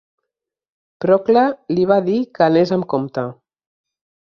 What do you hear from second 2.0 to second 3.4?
dir que anés amb compte.